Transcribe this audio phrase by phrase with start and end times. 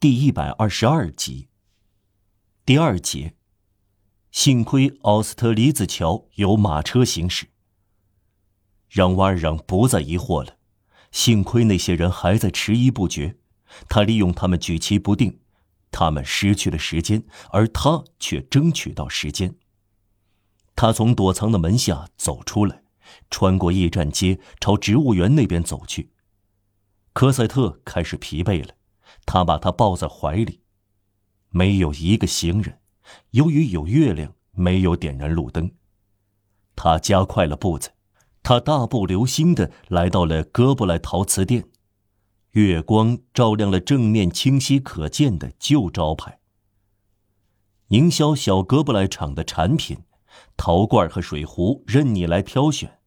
[0.00, 1.50] 第一百二十二集。
[2.64, 3.34] 第二节，
[4.30, 7.48] 幸亏奥斯特里子桥有马车行驶，
[8.88, 10.56] 让瓦尔让不再疑惑了。
[11.12, 13.36] 幸亏那些人还在迟疑不决，
[13.90, 15.40] 他利用他们举棋不定，
[15.90, 19.56] 他们失去了时间，而他却争取到时间。
[20.74, 22.84] 他从躲藏的门下走出来，
[23.28, 26.10] 穿过驿站街，朝植物园那边走去。
[27.12, 28.76] 科赛特开始疲惫了，
[29.26, 30.60] 他把他抱在怀里。
[31.48, 32.80] 没有一个行人，
[33.30, 35.72] 由于有月亮，没有点燃路灯。
[36.76, 37.92] 他加快了步子，
[38.42, 41.64] 他大步流星的来到了哥布莱陶瓷店。
[42.52, 46.40] 月光照亮了正面清晰可见的旧招牌。
[47.88, 50.04] 营销小哥布莱厂的产品，
[50.56, 53.00] 陶罐和水壶任你来挑选，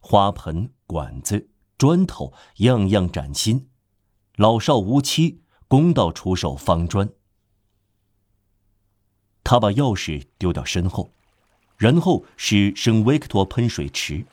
[0.00, 1.50] 花盆、管子。
[1.76, 3.68] 砖头样样崭新，
[4.36, 7.08] 老少无欺，公道出售方砖。
[9.42, 11.10] 他把钥匙丢掉身后，
[11.76, 14.24] 然后是圣维克托喷水池，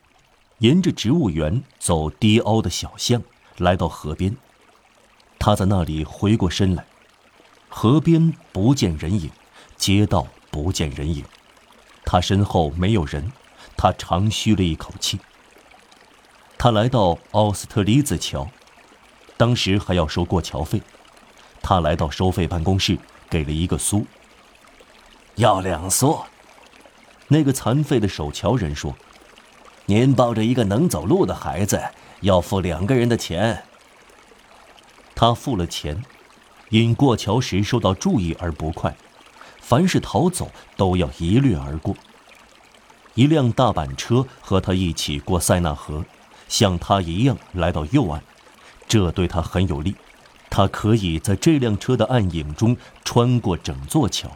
[0.60, 3.22] 沿着植物园走低凹的小巷，
[3.58, 4.36] 来到河边。
[5.38, 6.86] 他在那里回过身来，
[7.68, 9.30] 河边不见人影，
[9.76, 11.26] 街道不见人影，
[12.06, 13.32] 他身后没有人，
[13.76, 15.20] 他长吁了一口气。
[16.58, 18.48] 他来到奥斯特里子桥，
[19.36, 20.82] 当时还要收过桥费。
[21.62, 22.98] 他来到收费办公室，
[23.30, 24.06] 给了一个苏。
[25.36, 26.23] 要两梭。
[27.28, 28.95] 那个残废的守桥人说
[29.86, 31.82] ：“您抱着一个能走路的孩子，
[32.20, 33.64] 要付两个人的钱。”
[35.16, 36.04] 他付了钱，
[36.70, 38.95] 因过桥时受到注意而不快。
[39.59, 41.95] 凡是逃走，都要一掠而过。
[43.14, 46.04] 一辆大板车和他一起过塞纳河。
[46.48, 48.22] 像他一样来到右岸，
[48.86, 49.95] 这对他很有利。
[50.52, 54.30] 他可以在这辆车的暗影中穿过整座桥。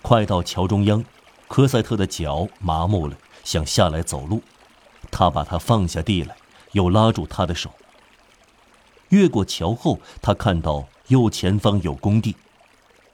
[0.00, 1.04] 快到桥中央，
[1.48, 4.42] 科赛特的脚麻木了，想下来走路。
[5.10, 6.34] 他把他放下地来，
[6.72, 7.70] 又拉住他的手。
[9.10, 12.34] 越过桥后，他看到右前方有工地，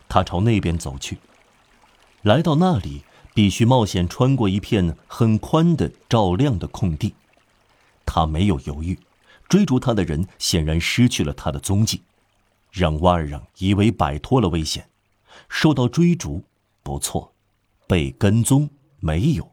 [0.09, 1.19] 他朝那边走去。
[2.23, 3.03] 来到那里，
[3.35, 7.15] 必须冒险穿过一片很宽的、照亮的空地。
[8.07, 8.99] 他没有犹豫，
[9.53, 12.05] 追逐他的人显然失去了他的踪迹，
[12.71, 14.89] 让瓦尔让以为摆脱了危险，
[15.47, 16.43] 受到追逐
[16.83, 17.35] 不错，
[17.87, 19.53] 被跟踪没有。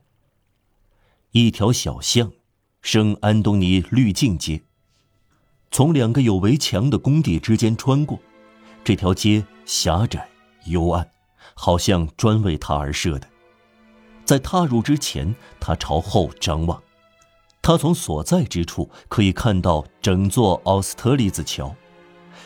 [1.31, 2.31] 一条小巷，
[2.81, 4.61] 圣安东尼绿径街，
[5.69, 8.17] 从两个有围墙的工地之间穿过，
[8.85, 10.29] 这条街狭窄
[10.67, 11.11] 幽暗，
[11.55, 13.27] 好像专为他而设的。
[14.23, 16.81] 在踏入之前，他朝后张望。
[17.61, 21.75] 他从所在之处可以看到整座奥斯特利兹桥，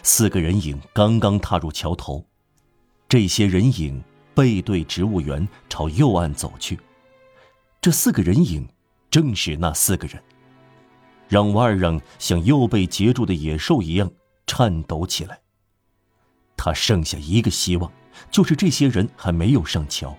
[0.02, 2.26] 四个人影刚刚踏入桥头，
[3.08, 4.04] 这些人影
[4.34, 6.80] 背对植物园朝右岸走去。
[7.80, 8.68] 这四个人影
[9.10, 10.22] 正是那四个人，
[11.30, 14.12] 让瓦尔让像又被截住的野兽一样
[14.48, 15.40] 颤抖起来。
[16.58, 17.92] 他剩下一个希望，
[18.32, 20.18] 就是这些人还没有上桥。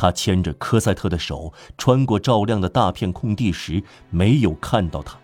[0.00, 5.18] 他牵着科赛特的手穿过照亮的大片空地时，没有看到他。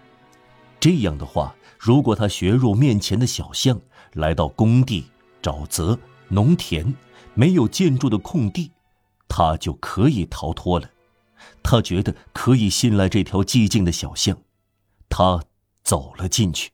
[0.78, 3.80] 这样的话，如果他学入面前的小巷，
[4.12, 5.06] 来到工地、
[5.42, 5.98] 沼泽、
[6.28, 6.94] 农田、
[7.32, 8.70] 没有建筑的空地，
[9.26, 10.90] 他就可以逃脱了。
[11.62, 14.36] 他觉得可以信赖这条寂静的小巷，
[15.08, 15.42] 他
[15.82, 16.70] 走了进去。